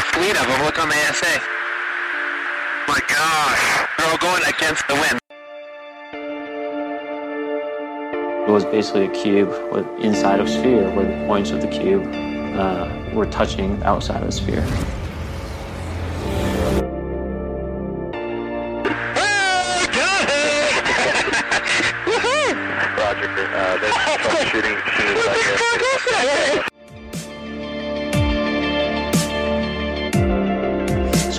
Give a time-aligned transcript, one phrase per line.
[0.00, 0.64] whole fleet of them.
[0.64, 1.40] Look on the ASA.
[2.88, 3.88] My gosh.
[3.98, 5.20] They're all going against the wind.
[8.48, 12.04] It was basically a cube with inside of sphere where the points of the cube
[12.56, 14.66] uh, were touching outside of the sphere.
[22.96, 23.28] Roger.
[23.28, 26.69] Uh, there's troubleshooting machines out here.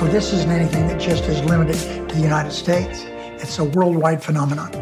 [0.00, 1.76] So this isn't anything that just is limited
[2.08, 3.04] to the United States.
[3.42, 4.79] It's a worldwide phenomenon.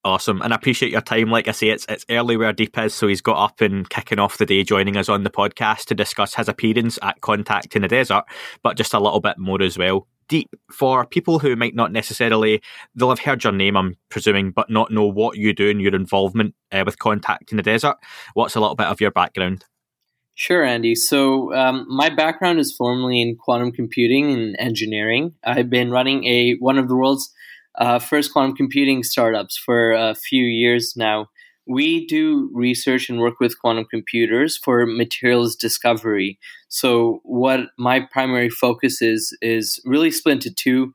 [0.06, 1.30] Awesome, and I appreciate your time.
[1.30, 4.18] Like I say, it's it's early where Deep is, so he's got up and kicking
[4.18, 7.82] off the day, joining us on the podcast to discuss his appearance at Contact in
[7.82, 8.24] the Desert,
[8.64, 10.08] but just a little bit more as well.
[10.30, 12.62] Deep, for people who might not necessarily,
[12.96, 15.96] they'll have heard your name, I'm presuming, but not know what you do and your
[15.96, 17.98] involvement uh, with Contact in the Desert.
[18.36, 19.66] What's a little bit of your background?
[20.36, 20.96] Sure, Andy.
[20.96, 25.34] So, um, my background is formally in quantum computing and engineering.
[25.44, 27.34] I've been running a one of the world's
[27.80, 31.28] uh, first quantum computing startups for a few years now.
[31.68, 36.40] We do research and work with quantum computers for materials discovery.
[36.68, 40.94] So, what my primary focus is is really split into two.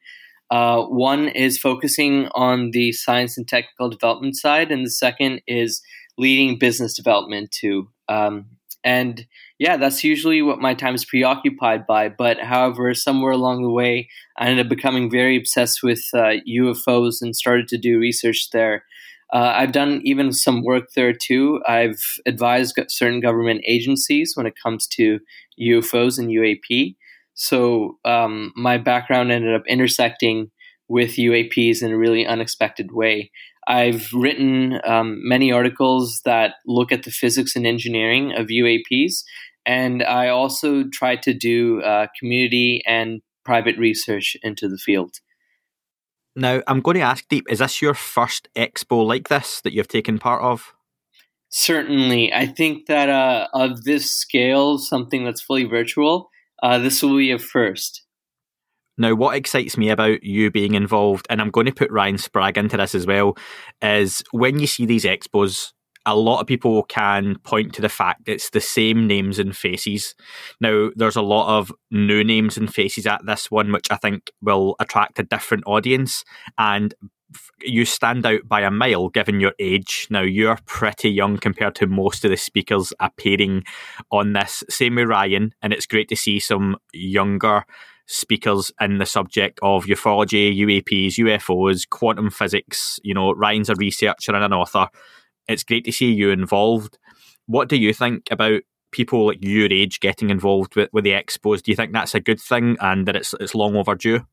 [0.51, 5.81] Uh, one is focusing on the science and technical development side, and the second is
[6.19, 7.89] leading business development too.
[8.09, 8.47] Um,
[8.85, 9.27] and
[9.59, 12.11] yeah, that's usually what my time is preoccupied by.
[12.11, 17.23] But however, somewhere along the way, I ended up becoming very obsessed with uh, UFOs
[17.23, 18.85] and started to do research there.
[19.33, 21.61] Uh, I've done even some work there too.
[21.67, 25.19] I've advised certain government agencies when it comes to
[25.61, 26.97] UFOs and UAP.
[27.33, 30.51] So um, my background ended up intersecting
[30.89, 33.31] with UAPs in a really unexpected way.
[33.67, 39.25] I've written um, many articles that look at the physics and engineering of UAPs,
[39.67, 45.17] and I also try to do uh, community and private research into the field.
[46.37, 49.89] Now, I'm going to ask Deep, is this your first expo like this that you've
[49.89, 50.75] taken part of?
[51.49, 52.33] Certainly.
[52.33, 56.31] I think that uh, of this scale, something that's fully virtual,
[56.63, 58.04] uh, this will be a first.
[58.97, 62.59] Now, what excites me about you being involved, and I'm going to put Ryan Sprague
[62.59, 63.37] into this as well,
[63.83, 65.73] is when you see these expos,
[66.07, 70.15] a lot of people can point to the fact it's the same names and faces.
[70.61, 74.31] Now, there's a lot of new names and faces at this one, which I think
[74.43, 76.23] will attract a different audience.
[76.59, 76.95] And
[77.63, 80.07] you stand out by a mile given your age.
[80.11, 83.65] Now, you're pretty young compared to most of the speakers appearing
[84.13, 84.63] on this.
[84.69, 87.65] Same with Ryan, and it's great to see some younger
[88.07, 92.99] speakers in the subject of ufology, UAPs, UFOs, quantum physics.
[93.03, 94.89] You know, Ryan's a researcher and an author.
[95.49, 96.99] It's great to see you involved.
[97.47, 101.63] What do you think about people like your age getting involved with, with the expos?
[101.63, 104.27] Do you think that's a good thing and that it's it's long overdue?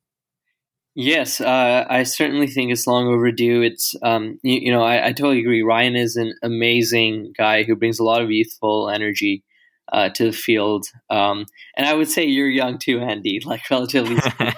[0.93, 3.61] Yes, uh, I certainly think it's long overdue.
[3.61, 5.63] It's um, you, you know I, I, totally agree.
[5.63, 9.43] Ryan is an amazing guy who brings a lot of youthful energy
[9.91, 10.85] uh, to the field.
[11.09, 11.45] Um,
[11.75, 14.17] and I would say you're young too, Andy, like relatively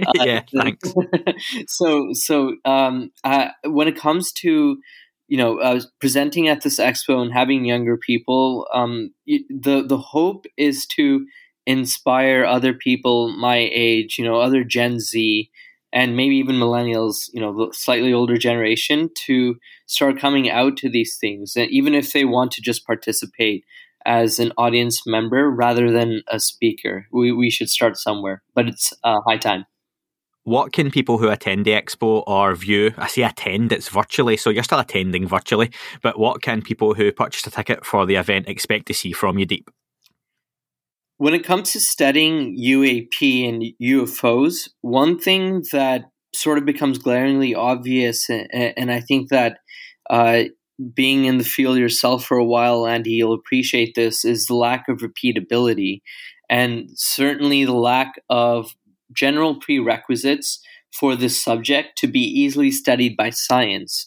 [0.06, 0.94] Uh, yeah, thanks.
[1.68, 4.78] so, so um, uh, when it comes to
[5.28, 10.46] you know uh, presenting at this expo and having younger people, um, the the hope
[10.56, 11.26] is to
[11.66, 15.50] inspire other people my age, you know, other Gen Z,
[15.92, 19.56] and maybe even millennials, you know, the slightly older generation, to
[19.86, 23.64] start coming out to these things, and even if they want to just participate
[24.06, 27.06] as an audience member rather than a speaker.
[27.12, 29.66] We, we should start somewhere, but it's uh, high time.
[30.44, 32.92] what can people who attend the expo or view?
[32.96, 35.70] I say attend, it's virtually, so you're still attending virtually.
[36.02, 39.38] But what can people who purchased a ticket for the event expect to see from
[39.38, 39.70] you, Deep?
[41.18, 47.54] When it comes to studying UAP and UFOs, one thing that sort of becomes glaringly
[47.54, 49.58] obvious, and, and I think that
[50.08, 50.44] uh,
[50.94, 54.88] being in the field yourself for a while, Andy, you'll appreciate this, is the lack
[54.88, 56.00] of repeatability
[56.48, 58.74] and certainly the lack of
[59.12, 60.60] general prerequisites
[60.92, 64.06] for this subject to be easily studied by science.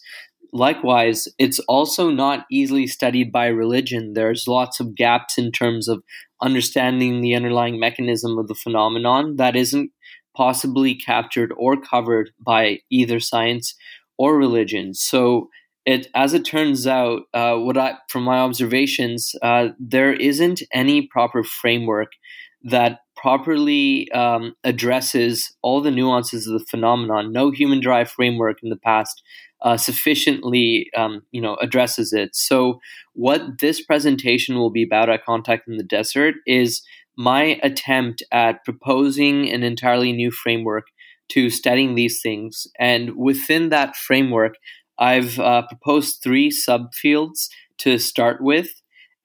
[0.52, 4.12] Likewise, it's also not easily studied by religion.
[4.12, 6.04] There's lots of gaps in terms of
[6.40, 9.90] understanding the underlying mechanism of the phenomenon that isn't
[10.36, 13.74] possibly captured or covered by either science
[14.18, 14.94] or religion.
[14.94, 15.48] So,
[15.86, 21.06] it, as it turns out, uh, what I, from my observations, uh, there isn't any
[21.06, 22.12] proper framework
[22.62, 27.32] that properly um, addresses all the nuances of the phenomenon.
[27.32, 29.22] No human drive framework in the past
[29.62, 32.34] uh, sufficiently, um, you know, addresses it.
[32.34, 32.80] So,
[33.12, 36.82] what this presentation will be about at Contact in the Desert is
[37.16, 40.84] my attempt at proposing an entirely new framework
[41.30, 44.56] to studying these things, and within that framework,
[44.98, 47.48] I've uh, proposed three subfields
[47.78, 48.70] to start with.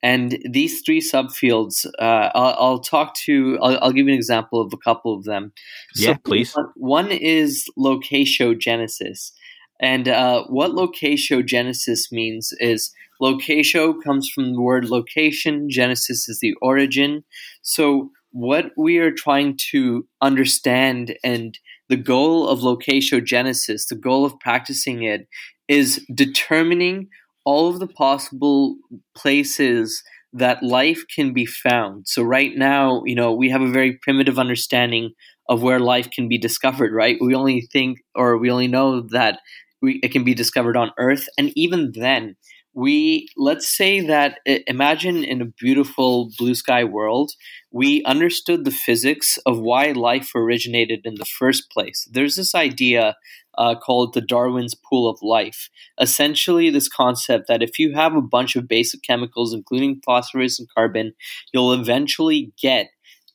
[0.02, 4.60] And these three subfields, uh, I'll, I'll, talk to, I'll, I'll, give you an example
[4.60, 5.52] of a couple of them.
[5.94, 6.56] Yeah, so please.
[6.74, 9.32] One is locatiogenesis.
[9.80, 16.54] And uh, what locatiogenesis means is locatio comes from the word location, genesis is the
[16.62, 17.24] origin.
[17.62, 21.58] So, what we are trying to understand and
[21.88, 25.26] the goal of locatiogenesis, the goal of practicing it,
[25.70, 27.08] is determining
[27.44, 28.76] all of the possible
[29.16, 30.02] places
[30.32, 32.08] that life can be found.
[32.08, 35.12] So right now, you know, we have a very primitive understanding
[35.48, 37.18] of where life can be discovered, right?
[37.20, 39.40] We only think or we only know that
[39.80, 41.28] we, it can be discovered on Earth.
[41.38, 42.36] And even then,
[42.72, 47.32] we let's say that imagine in a beautiful blue sky world
[47.72, 53.16] we understood the physics of why life originated in the first place there's this idea
[53.58, 55.68] uh, called the darwin's pool of life.
[56.00, 60.68] Essentially this concept that if you have a bunch of basic chemicals including phosphorus and
[60.74, 61.12] carbon
[61.52, 62.90] you'll eventually get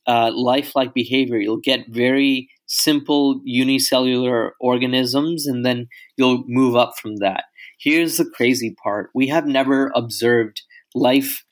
[0.08, 1.38] uh, lifelike behavior.
[1.38, 5.88] You'll get very simple unicellular organisms and then
[6.18, 7.46] you'll move up from that.
[7.80, 9.10] Here's the crazy part.
[9.14, 10.62] We have never observed
[10.94, 11.44] life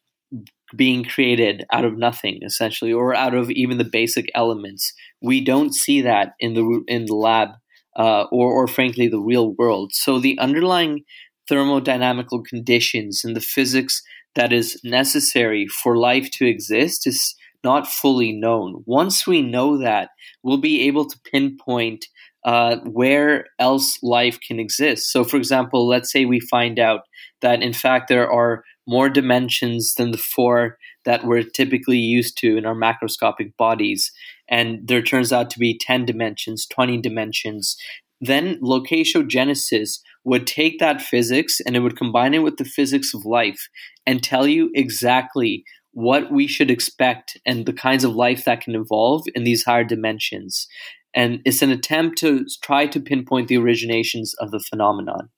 [0.76, 4.94] being created out of nothing essentially or out of even the basic elements.
[5.22, 7.50] We don't see that in the in the lab
[7.96, 11.04] uh, or or frankly the real world so the underlying
[11.50, 14.02] thermodynamical conditions and the physics
[14.36, 20.10] that is necessary for life to exist is not fully known once we know that
[20.42, 22.06] we'll be able to pinpoint
[22.46, 25.12] uh, where else life can exist.
[25.12, 27.02] So, for example, let's say we find out
[27.42, 32.58] that in fact there are more dimensions than the four that we're typically used to
[32.58, 34.12] in our macroscopic bodies,
[34.54, 37.76] and there turns out to be 10 dimensions, 20 dimensions.
[38.22, 43.26] Then locatiogenesis would take that physics and it would combine it with the physics of
[43.26, 43.68] life
[44.06, 48.76] and tell you exactly what we should expect and the kinds of life that can
[48.76, 50.68] evolve in these higher dimensions
[51.14, 55.30] and it's an attempt to try to pinpoint the originations of the phenomenon.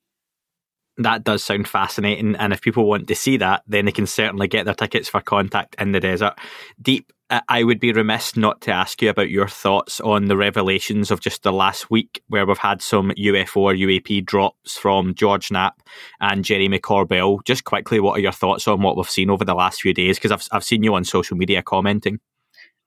[0.98, 4.48] That does sound fascinating, and if people want to see that, then they can certainly
[4.48, 6.36] get their tickets for Contact in the Desert.
[6.82, 11.10] Deep, I would be remiss not to ask you about your thoughts on the revelations
[11.10, 15.50] of just the last week, where we've had some UFO or UAP drops from George
[15.50, 15.82] Knapp
[16.20, 17.44] and Jeremy Corbell.
[17.44, 20.18] Just quickly, what are your thoughts on what we've seen over the last few days?
[20.18, 22.20] Because I've I've seen you on social media commenting.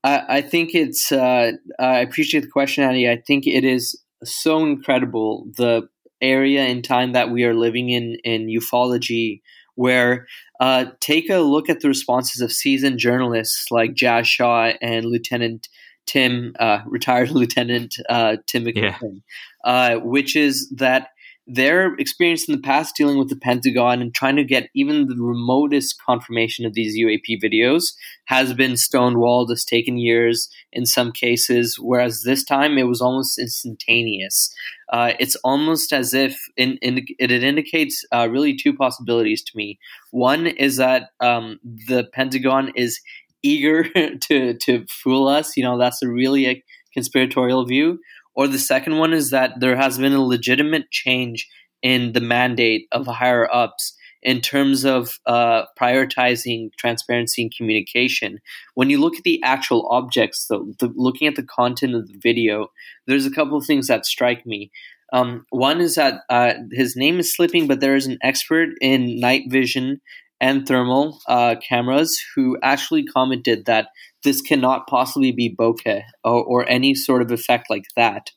[0.04, 1.11] I, I think it's.
[1.11, 3.11] Uh, I appreciate the question, Andy.
[3.11, 5.88] I think it is so incredible the
[6.21, 9.40] area and time that we are living in in ufology,
[9.79, 10.27] where
[10.59, 15.69] uh, take a look at the responses of seasoned journalists like Jas Shaw and Lieutenant
[16.05, 19.23] Tim, uh, retired Lieutenant uh, Tim McMillan,
[19.65, 19.71] yeah.
[19.71, 21.11] Uh, which is that
[21.49, 25.17] their experience in the past dealing with the Pentagon and trying to get even the
[25.17, 27.95] remotest confirmation of these UAP videos
[28.26, 29.50] has been stonewalled.
[29.50, 34.55] It's taken years in some cases, whereas this time it was almost instantaneous.
[34.93, 39.78] Uh, it's almost as if in, in, it indicates uh, really two possibilities to me.
[40.11, 43.00] One is that um, the Pentagon is
[43.43, 43.85] eager
[44.21, 45.57] to to fool us.
[45.57, 46.62] You know, that's a really a
[46.95, 48.00] conspiratorial view
[48.38, 51.49] or the second one is that there has been a legitimate change
[51.83, 58.38] in the mandate of higher ups in terms of uh, prioritizing transparency and communication.
[58.75, 62.16] When you look at the actual objects, though, the, looking at the content of the
[62.23, 62.68] video,
[63.09, 64.71] there's a couple of things that strike me.
[65.12, 69.18] Um, one is that uh, his name is slipping, but there is an expert in
[69.18, 70.00] night vision
[70.40, 73.88] and thermal uh, cameras who actually commented that
[74.25, 78.30] this cannot possibly be bokeh or, or any sort of effect like that.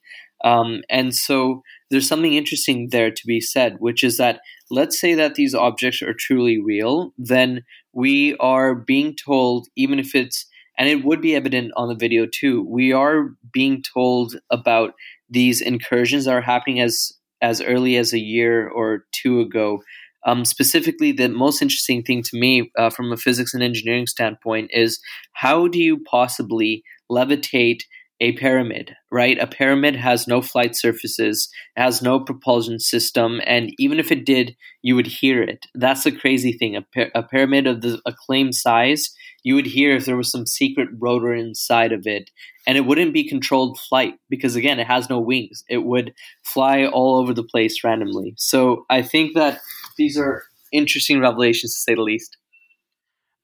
[0.44, 4.42] Um, and so there's something interesting there to be said, which is that
[4.72, 10.16] let's say that these objects are truly real, then we are being told, even if
[10.16, 14.94] it's, and it would be evident on the video too, we are being told about
[15.30, 19.82] these incursions that are happening as as early as a year or two ago
[20.26, 24.72] um, specifically, the most interesting thing to me uh, from a physics and engineering standpoint
[24.74, 25.00] is
[25.34, 27.82] how do you possibly levitate
[28.22, 29.40] a pyramid, right?
[29.40, 34.56] A pyramid has no flight surfaces, has no propulsion system, and even if it did,
[34.84, 35.66] you would hear it.
[35.74, 36.76] That's the crazy thing.
[36.76, 39.10] A, py- a pyramid of the acclaimed size,
[39.44, 42.30] you would hear if there was some secret rotor inside of it,
[42.68, 45.64] and it wouldn't be controlled flight because, again, it has no wings.
[45.68, 46.14] It would
[46.44, 48.36] fly all over the place randomly.
[48.38, 49.60] So I think that
[49.98, 52.38] these are interesting revelations to say the least.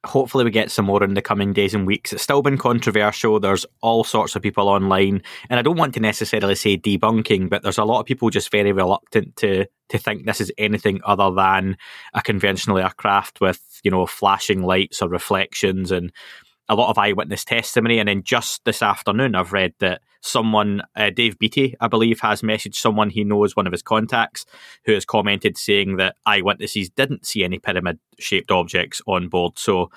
[0.06, 2.14] Hopefully, we get some more in the coming days and weeks.
[2.14, 3.40] It's still been controversial.
[3.40, 7.64] There's all sorts of people online, and I don't want to necessarily say debunking, but
[7.64, 11.32] there's a lot of people just very reluctant to to think this is anything other
[11.32, 11.78] than
[12.14, 16.14] a conventional aircraft with you know flashing lights or reflections and
[16.70, 18.00] a lot of eyewitness testimony.
[18.00, 22.42] And then just this afternoon, I've read that someone, uh, Dave Beaty, I believe, has
[22.42, 24.46] messaged someone he knows, one of his contacts,
[24.86, 29.58] who has commented saying that eyewitnesses didn't see any pyramid shaped objects on board.
[29.58, 29.90] So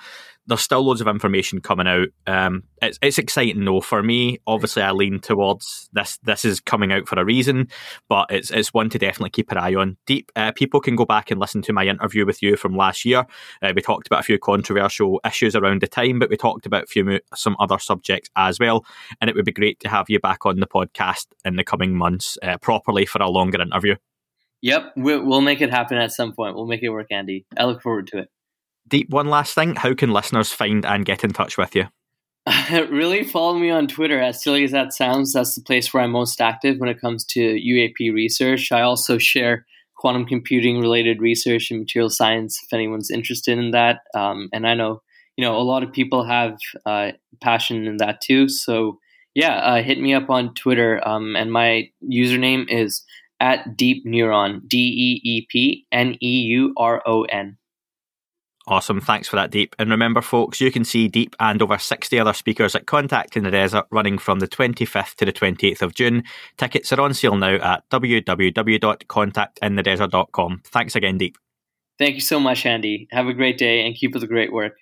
[0.47, 2.07] there's still loads of information coming out.
[2.27, 4.39] Um, it's it's exciting though for me.
[4.47, 6.17] Obviously, I lean towards this.
[6.23, 7.67] This is coming out for a reason,
[8.09, 9.97] but it's it's one to definitely keep an eye on.
[10.05, 13.05] Deep uh, people can go back and listen to my interview with you from last
[13.05, 13.25] year.
[13.61, 16.89] Uh, we talked about a few controversial issues around the time, but we talked about
[16.89, 18.85] few some other subjects as well.
[19.19, 21.95] And it would be great to have you back on the podcast in the coming
[21.95, 23.95] months uh, properly for a longer interview.
[24.61, 26.55] Yep, we'll make it happen at some point.
[26.55, 27.45] We'll make it work, Andy.
[27.57, 28.29] I look forward to it.
[28.91, 29.75] Deep, one last thing.
[29.75, 31.85] How can listeners find and get in touch with you?
[32.71, 34.19] really follow me on Twitter.
[34.19, 37.23] As silly as that sounds, that's the place where I'm most active when it comes
[37.27, 38.69] to UAP research.
[38.71, 44.01] I also share quantum computing related research and material science if anyone's interested in that.
[44.13, 45.01] Um, and I know
[45.37, 48.49] you know a lot of people have uh, passion in that too.
[48.49, 48.99] So
[49.35, 51.07] yeah, uh, hit me up on Twitter.
[51.07, 53.05] Um, and my username is
[53.39, 54.67] at Deep Neuron.
[54.67, 57.57] D E E P N E U R O N.
[58.67, 59.01] Awesome.
[59.01, 59.75] Thanks for that, Deep.
[59.79, 63.43] And remember, folks, you can see Deep and over 60 other speakers at Contact in
[63.43, 66.23] the Desert running from the 25th to the 28th of June.
[66.57, 70.61] Tickets are on sale now at www.contactinthedesert.com.
[70.65, 71.37] Thanks again, Deep.
[71.97, 73.09] Thank you so much, Andy.
[73.11, 74.77] Have a great day and keep up the great work.